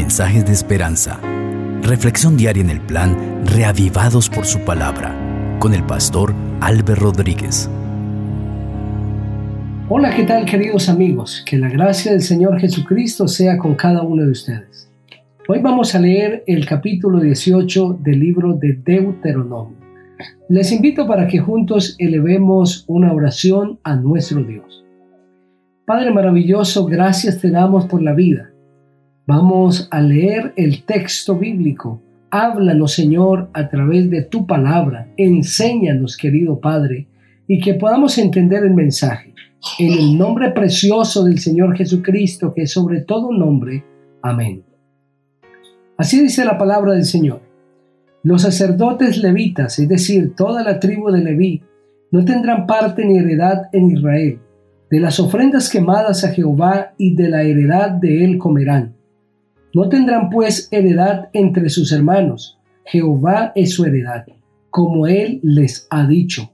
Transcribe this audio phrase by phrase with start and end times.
[0.00, 1.20] mensajes de esperanza.
[1.82, 5.14] Reflexión diaria en el plan Reavivados por su palabra
[5.58, 6.32] con el pastor
[6.62, 7.68] Álvaro Rodríguez.
[9.90, 11.42] Hola, ¿qué tal queridos amigos?
[11.44, 14.90] Que la gracia del Señor Jesucristo sea con cada uno de ustedes.
[15.46, 19.76] Hoy vamos a leer el capítulo 18 del libro de Deuteronomio.
[20.48, 24.82] Les invito para que juntos elevemos una oración a nuestro Dios.
[25.84, 28.49] Padre maravilloso, gracias te damos por la vida.
[29.32, 32.02] Vamos a leer el texto bíblico.
[32.32, 35.06] Háblanos, Señor, a través de tu palabra.
[35.16, 37.06] Enséñanos, querido Padre,
[37.46, 39.32] y que podamos entender el mensaje.
[39.78, 43.84] En el nombre precioso del Señor Jesucristo, que es sobre todo nombre.
[44.20, 44.64] Amén.
[45.96, 47.40] Así dice la palabra del Señor.
[48.24, 51.62] Los sacerdotes levitas, es decir, toda la tribu de Leví,
[52.10, 54.40] no tendrán parte ni heredad en Israel
[54.90, 58.96] de las ofrendas quemadas a Jehová y de la heredad de él comerán.
[59.72, 62.58] No tendrán pues heredad entre sus hermanos.
[62.84, 64.26] Jehová es su heredad,
[64.68, 66.52] como él les ha dicho.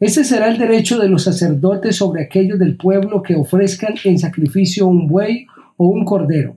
[0.00, 4.86] Ese será el derecho de los sacerdotes sobre aquellos del pueblo que ofrezcan en sacrificio
[4.86, 5.46] un buey
[5.76, 6.56] o un cordero.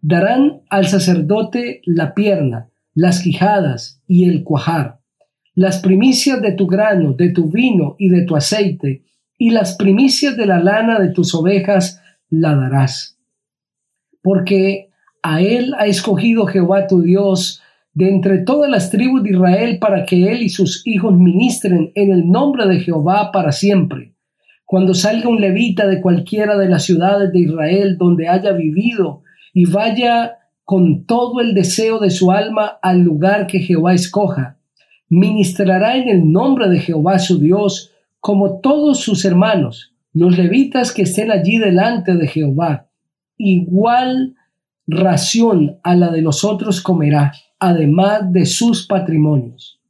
[0.00, 5.00] Darán al sacerdote la pierna, las quijadas y el cuajar,
[5.54, 9.04] las primicias de tu grano, de tu vino y de tu aceite,
[9.38, 13.18] y las primicias de la lana de tus ovejas la darás.
[14.22, 14.91] Porque
[15.22, 17.62] a él ha escogido Jehová tu Dios
[17.94, 22.10] de entre todas las tribus de Israel para que él y sus hijos ministren en
[22.10, 24.14] el nombre de Jehová para siempre.
[24.64, 29.66] Cuando salga un levita de cualquiera de las ciudades de Israel donde haya vivido y
[29.66, 34.56] vaya con todo el deseo de su alma al lugar que Jehová escoja,
[35.10, 41.02] ministrará en el nombre de Jehová su Dios como todos sus hermanos, los levitas que
[41.02, 42.88] estén allí delante de Jehová.
[43.36, 44.36] Igual
[44.86, 49.80] ración a la de los otros comerá, además de sus patrimonios.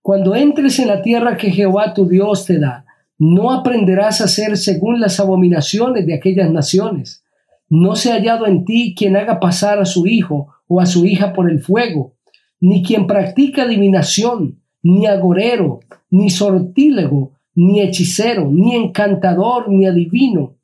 [0.00, 2.84] Cuando entres en la tierra que Jehová tu Dios te da,
[3.18, 7.22] no aprenderás a hacer según las abominaciones de aquellas naciones.
[7.68, 11.06] No se ha hallado en ti quien haga pasar a su hijo o a su
[11.06, 12.14] hija por el fuego,
[12.60, 15.80] ni quien practica adivinación, ni agorero,
[16.10, 20.56] ni sortílego, ni hechicero, ni encantador, ni adivino,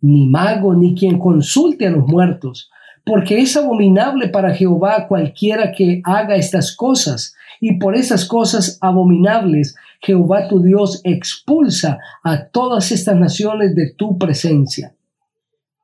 [0.00, 2.70] ni mago, ni quien consulte a los muertos,
[3.04, 9.74] porque es abominable para Jehová cualquiera que haga estas cosas, y por esas cosas abominables
[10.00, 14.94] Jehová tu Dios expulsa a todas estas naciones de tu presencia.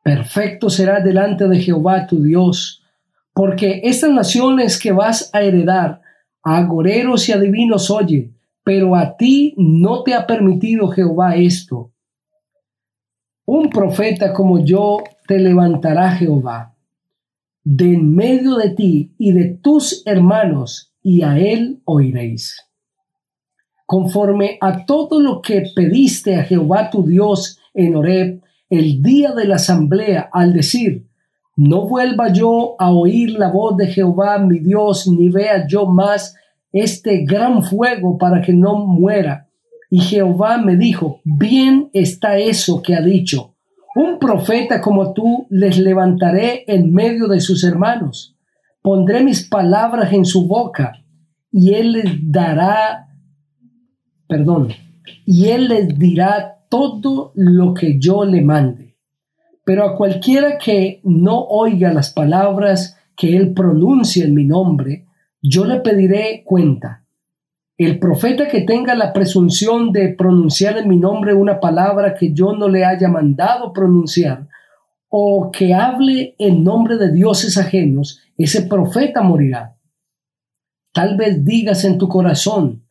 [0.03, 2.82] Perfecto será delante de Jehová tu Dios,
[3.34, 6.00] porque estas naciones que vas a heredar,
[6.43, 8.31] agoreros y adivinos oye,
[8.65, 11.91] pero a ti no te ha permitido Jehová esto.
[13.44, 16.75] Un profeta como yo te levantará Jehová
[17.66, 22.65] de en medio de ti y de tus hermanos, y a él oiréis.
[23.87, 28.41] Conforme a todo lo que pediste a Jehová tu Dios en Horeb
[28.71, 31.09] el día de la asamblea, al decir,
[31.56, 36.37] no vuelva yo a oír la voz de Jehová mi Dios, ni vea yo más
[36.71, 39.48] este gran fuego para que no muera.
[39.91, 43.55] Y Jehová me dijo, bien está eso que ha dicho.
[43.96, 48.36] Un profeta como tú les levantaré en medio de sus hermanos.
[48.82, 50.92] Pondré mis palabras en su boca
[51.50, 53.08] y él les dará,
[54.28, 54.68] perdón,
[55.24, 58.98] y él les dirá todo lo que yo le mande.
[59.64, 65.06] Pero a cualquiera que no oiga las palabras que él pronuncia en mi nombre,
[65.40, 67.05] yo le pediré cuenta.
[67.78, 72.54] El profeta que tenga la presunción de pronunciar en mi nombre una palabra que yo
[72.54, 74.48] no le haya mandado pronunciar,
[75.10, 79.76] o que hable en nombre de dioses ajenos, ese profeta morirá.
[80.92, 82.86] Tal vez digas en tu corazón,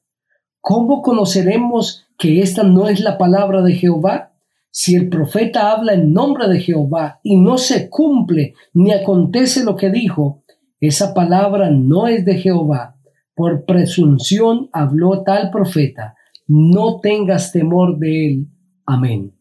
[0.62, 4.34] ¿cómo conoceremos que esta no es la palabra de Jehová?
[4.70, 9.76] Si el profeta habla en nombre de Jehová y no se cumple ni acontece lo
[9.76, 10.44] que dijo,
[10.80, 12.95] esa palabra no es de Jehová.
[13.36, 16.16] Por presunción habló tal profeta.
[16.48, 18.48] No tengas temor de él.
[18.86, 19.34] Amén.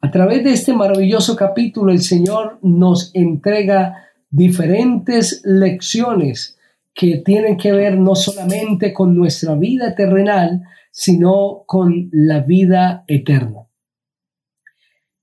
[0.00, 3.94] A través de este maravilloso capítulo el Señor nos entrega
[4.30, 6.58] diferentes lecciones
[6.94, 13.66] que tienen que ver no solamente con nuestra vida terrenal, sino con la vida eterna.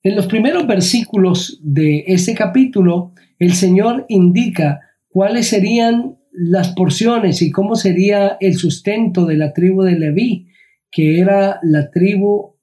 [0.03, 7.51] En los primeros versículos de este capítulo, el Señor indica cuáles serían las porciones y
[7.51, 10.47] cómo sería el sustento de la tribu de Leví,
[10.91, 12.56] que era la tribu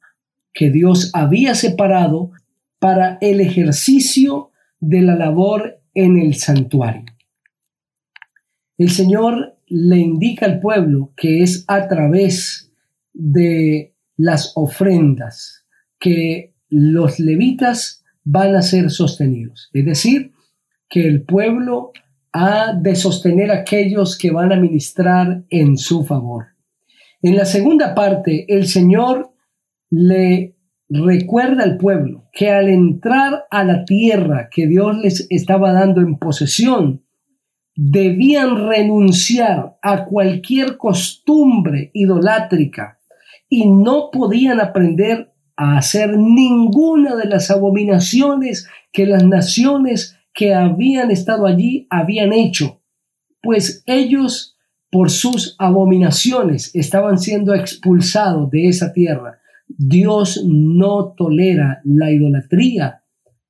[0.52, 2.32] que Dios había separado
[2.78, 4.50] para el ejercicio
[4.80, 7.04] de la labor en el santuario.
[8.76, 12.72] El Señor le indica al pueblo que es a través
[13.12, 15.64] de las ofrendas
[15.98, 19.68] que los levitas van a ser sostenidos.
[19.72, 20.32] Es decir,
[20.88, 21.92] que el pueblo
[22.32, 26.46] ha de sostener a aquellos que van a ministrar en su favor.
[27.22, 29.32] En la segunda parte, el Señor
[29.90, 30.56] le
[30.88, 36.18] recuerda al pueblo que al entrar a la tierra que Dios les estaba dando en
[36.18, 37.04] posesión,
[37.76, 42.98] debían renunciar a cualquier costumbre idolátrica
[43.48, 51.10] y no podían aprender a hacer ninguna de las abominaciones que las naciones que habían
[51.10, 52.80] estado allí habían hecho,
[53.42, 54.56] pues ellos
[54.90, 59.38] por sus abominaciones estaban siendo expulsados de esa tierra.
[59.68, 63.02] Dios no tolera la idolatría.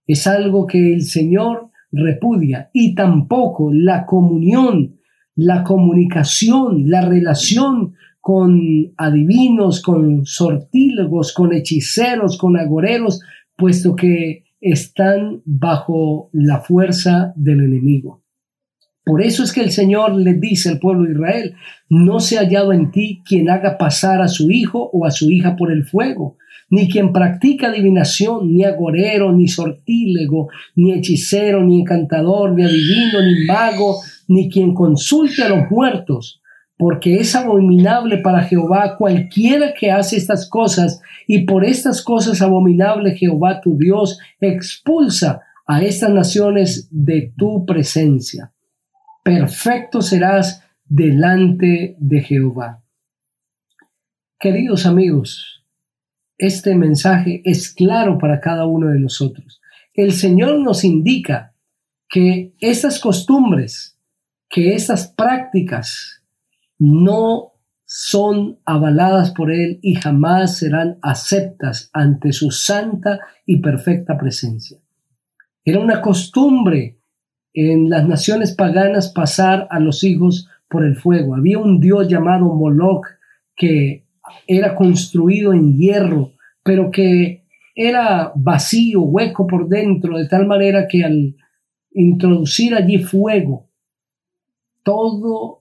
[0.07, 4.97] Es algo que el Señor repudia y tampoco la comunión,
[5.35, 13.21] la comunicación, la relación con adivinos, con sortílegos, con hechiceros, con agoreros,
[13.57, 18.23] puesto que están bajo la fuerza del enemigo.
[19.05, 21.55] Por eso es que el Señor le dice al pueblo de Israel,
[21.89, 25.31] no se ha hallado en ti quien haga pasar a su hijo o a su
[25.31, 26.37] hija por el fuego,
[26.69, 33.47] ni quien practica adivinación, ni agorero, ni sortílego, ni hechicero, ni encantador, ni adivino, ni
[33.47, 36.40] mago, ni quien consulte a los muertos,
[36.81, 43.15] porque es abominable para Jehová cualquiera que hace estas cosas, y por estas cosas abominable
[43.15, 48.55] Jehová tu Dios expulsa a estas naciones de tu presencia.
[49.23, 52.83] Perfecto serás delante de Jehová.
[54.39, 55.63] Queridos amigos,
[56.39, 59.61] este mensaje es claro para cada uno de nosotros.
[59.93, 61.53] El Señor nos indica
[62.09, 63.99] que estas costumbres,
[64.49, 66.20] que estas prácticas
[66.81, 67.53] no
[67.85, 74.79] son avaladas por Él y jamás serán aceptas ante su santa y perfecta presencia.
[75.65, 76.99] Era una costumbre
[77.53, 81.35] en las naciones paganas pasar a los hijos por el fuego.
[81.35, 83.07] Había un dios llamado Moloch
[83.55, 84.07] que
[84.47, 86.33] era construido en hierro,
[86.63, 87.45] pero que
[87.75, 91.37] era vacío, hueco por dentro, de tal manera que al
[91.93, 93.69] introducir allí fuego,
[94.83, 95.60] toda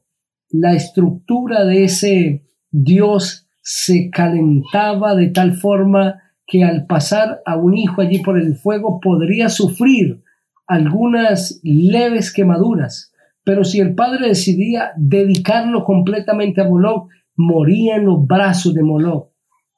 [0.49, 7.77] la estructura de ese Dios se calentaba de tal forma que al pasar a un
[7.77, 10.23] hijo allí por el fuego podría sufrir
[10.65, 13.11] algunas leves quemaduras,
[13.43, 19.29] pero si el padre decidía dedicarlo completamente a Moloch, moría en los brazos de Moloch.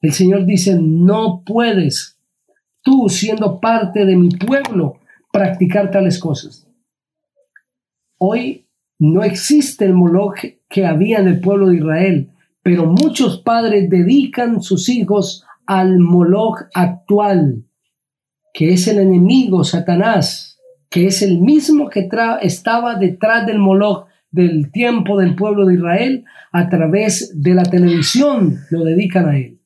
[0.01, 2.17] El Señor dice, no puedes
[2.81, 4.99] tú, siendo parte de mi pueblo,
[5.31, 6.67] practicar tales cosas.
[8.17, 8.67] Hoy
[9.01, 10.37] no existe el Moloch
[10.69, 12.29] que había en el pueblo de Israel,
[12.61, 17.65] pero muchos padres dedican sus hijos al Moloch actual,
[18.53, 20.59] que es el enemigo, Satanás,
[20.91, 22.07] que es el mismo que
[22.43, 28.59] estaba detrás del Moloch del tiempo del pueblo de Israel, a través de la televisión
[28.69, 29.61] lo dedican a él,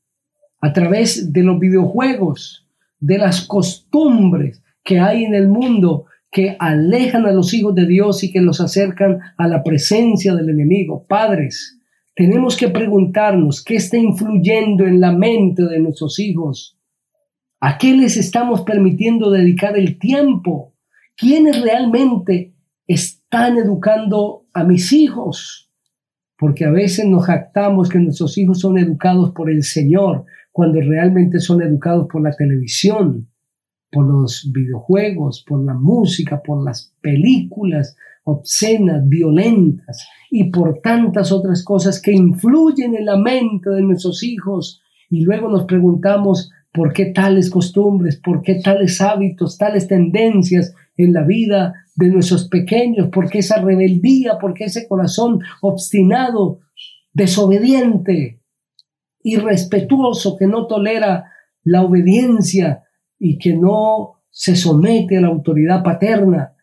[0.61, 2.69] a través de los videojuegos,
[3.01, 8.21] de las costumbres que hay en el mundo que alejan a los hijos de Dios
[8.25, 11.05] y que los acercan a la presencia del enemigo.
[11.07, 11.79] Padres,
[12.13, 16.77] tenemos que preguntarnos qué está influyendo en la mente de nuestros hijos.
[17.61, 20.75] ¿A qué les estamos permitiendo dedicar el tiempo?
[21.15, 22.53] ¿Quiénes realmente
[22.85, 25.71] están educando a mis hijos?
[26.37, 31.39] Porque a veces nos jactamos que nuestros hijos son educados por el Señor, cuando realmente
[31.39, 33.29] son educados por la televisión,
[33.95, 41.63] por los videojuegos, por la música, por las películas obscenas, violentas y por tantas otras
[41.63, 44.81] cosas que influyen en la mente de nuestros hijos.
[45.09, 51.13] Y luego nos preguntamos por qué tales costumbres, por qué tales hábitos, tales tendencias en
[51.13, 56.59] la vida de nuestros pequeños, porque esa rebeldía, porque ese corazón obstinado,
[57.13, 58.41] desobediente,
[59.23, 61.31] irrespetuoso, que no tolera
[61.63, 62.81] la obediencia
[63.19, 66.55] y que no se somete a la autoridad paterna,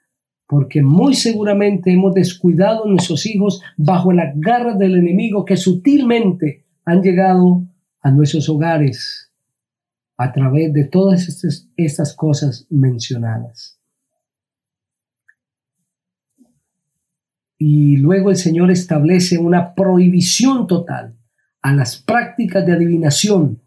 [0.47, 6.66] porque muy seguramente hemos descuidado a nuestros hijos bajo la garra del enemigo que sutilmente
[6.85, 7.64] han llegado
[8.02, 9.32] a nuestros hogares
[10.18, 13.80] a través de todas estas, estas cosas mencionadas.
[17.59, 21.16] Y luego el Señor establece una prohibición total
[21.62, 23.62] a las prácticas de adivinación,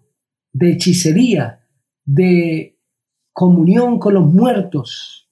[0.52, 1.66] de hechicería,
[2.04, 2.75] de
[3.36, 5.30] comunión con los muertos,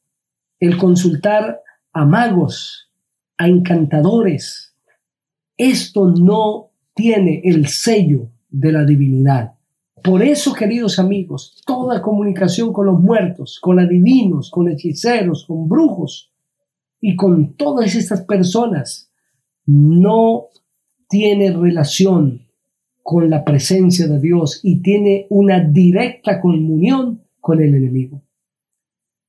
[0.59, 1.61] el consultar
[1.93, 2.91] a magos,
[3.37, 4.75] a encantadores.
[5.55, 9.53] Esto no tiene el sello de la divinidad.
[10.03, 16.33] Por eso, queridos amigos, toda comunicación con los muertos, con adivinos, con hechiceros, con brujos
[16.99, 19.09] y con todas estas personas
[19.65, 20.47] no
[21.07, 22.49] tiene relación
[23.01, 28.23] con la presencia de Dios y tiene una directa comunión con el enemigo.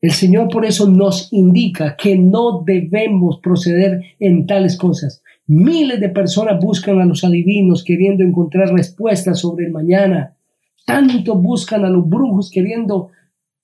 [0.01, 5.21] El Señor por eso nos indica que no debemos proceder en tales cosas.
[5.49, 10.37] Miles de personas buscan a los adivinos queriendo encontrar respuestas sobre el mañana.
[10.87, 13.11] Tanto buscan a los brujos queriendo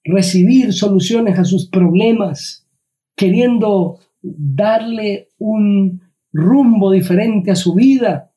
[0.03, 2.67] recibir soluciones a sus problemas,
[3.15, 6.01] queriendo darle un
[6.33, 8.33] rumbo diferente a su vida,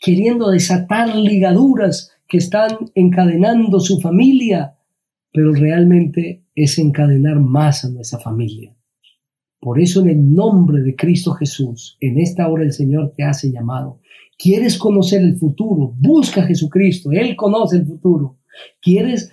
[0.00, 4.74] queriendo desatar ligaduras que están encadenando su familia,
[5.34, 8.72] pero realmente es encadenar más a nuestra familia.
[9.58, 13.50] Por eso en el nombre de Cristo Jesús, en esta hora el Señor te hace
[13.50, 13.98] llamado.
[14.38, 15.92] ¿Quieres conocer el futuro?
[15.98, 18.38] Busca a Jesucristo, Él conoce el futuro.
[18.80, 19.32] ¿Quieres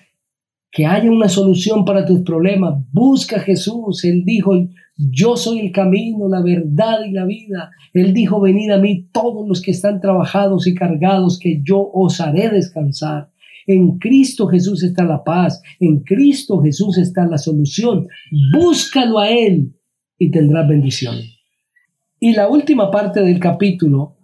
[0.72, 2.84] que haya una solución para tus problemas?
[2.92, 4.04] Busca a Jesús.
[4.04, 4.54] Él dijo,
[4.98, 7.70] yo soy el camino, la verdad y la vida.
[7.94, 12.20] Él dijo, venid a mí todos los que están trabajados y cargados, que yo os
[12.20, 13.31] haré descansar.
[13.72, 18.06] En Cristo Jesús está la paz, en Cristo Jesús está la solución.
[18.52, 19.74] Búscalo a Él
[20.18, 21.16] y tendrás bendición.
[22.20, 24.18] Y la última parte del capítulo,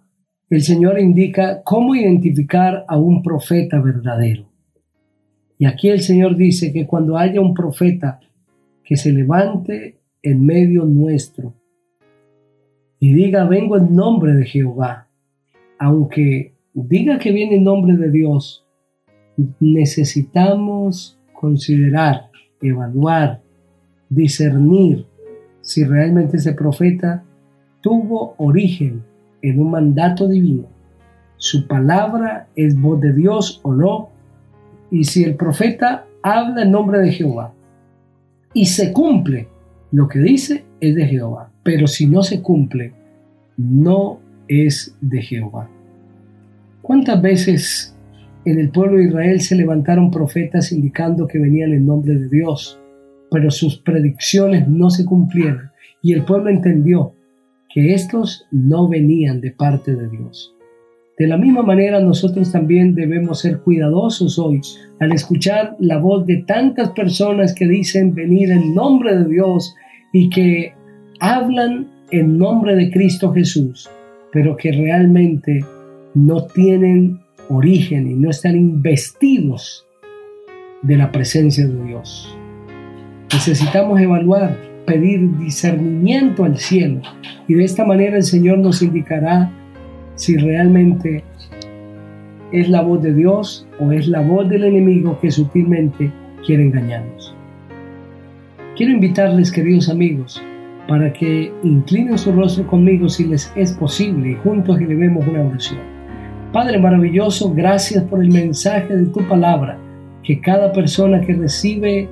[0.50, 4.52] el Señor indica cómo identificar a un profeta verdadero.
[5.56, 8.20] Y aquí el Señor dice que cuando haya un profeta
[8.84, 11.54] que se levante en medio nuestro
[13.00, 15.08] y diga, vengo en nombre de Jehová,
[15.78, 18.67] aunque diga que viene en nombre de Dios,
[19.60, 22.30] necesitamos considerar,
[22.60, 23.40] evaluar,
[24.08, 25.06] discernir
[25.60, 27.22] si realmente ese profeta
[27.80, 29.02] tuvo origen
[29.42, 30.66] en un mandato divino,
[31.36, 34.08] su palabra es voz de Dios o no,
[34.90, 37.52] y si el profeta habla en nombre de Jehová
[38.52, 39.48] y se cumple
[39.92, 42.92] lo que dice es de Jehová, pero si no se cumple,
[43.56, 44.18] no
[44.48, 45.68] es de Jehová.
[46.82, 47.94] ¿Cuántas veces
[48.50, 52.78] en el pueblo de Israel se levantaron profetas indicando que venían en nombre de Dios,
[53.30, 55.70] pero sus predicciones no se cumplieron
[56.02, 57.14] y el pueblo entendió
[57.68, 60.54] que estos no venían de parte de Dios?
[61.18, 64.60] De la misma manera nosotros también debemos ser cuidadosos hoy
[65.00, 69.74] al escuchar la voz de tantas personas que dicen venir en nombre de Dios
[70.12, 70.72] y que
[71.18, 73.90] hablan en nombre de Cristo Jesús,
[74.32, 75.64] pero que realmente
[76.14, 79.86] no tienen origen y no están investidos
[80.82, 82.36] de la presencia de Dios.
[83.32, 87.00] Necesitamos evaluar, pedir discernimiento al cielo
[87.46, 89.50] y de esta manera el Señor nos indicará
[90.14, 91.24] si realmente
[92.52, 96.10] es la voz de Dios o es la voz del enemigo que sutilmente
[96.46, 97.34] quiere engañarnos.
[98.76, 100.42] Quiero invitarles, queridos amigos,
[100.86, 105.97] para que inclinen su rostro conmigo si les es posible y juntos elevemos una oración.
[106.52, 109.78] Padre maravilloso, gracias por el mensaje de tu palabra,
[110.22, 112.08] que cada persona que recibe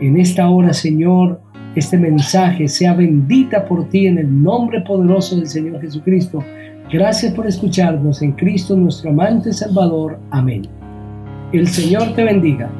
[0.00, 1.40] en esta hora, Señor,
[1.74, 6.44] este mensaje sea bendita por ti en el nombre poderoso del Señor Jesucristo
[6.92, 10.18] Gracias por escucharnos en Cristo nuestro amante Salvador.
[10.30, 10.62] Amén.
[11.52, 12.70] El Señor te bendiga.